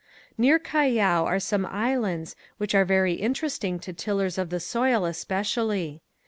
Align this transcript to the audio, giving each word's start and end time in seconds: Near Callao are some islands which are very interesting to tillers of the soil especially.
Near 0.35 0.57
Callao 0.57 1.25
are 1.25 1.39
some 1.39 1.63
islands 1.63 2.35
which 2.57 2.73
are 2.73 2.85
very 2.85 3.13
interesting 3.13 3.77
to 3.81 3.93
tillers 3.93 4.39
of 4.39 4.49
the 4.49 4.59
soil 4.59 5.05
especially. 5.05 6.01